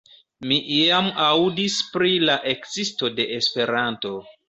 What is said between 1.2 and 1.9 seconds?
aŭdis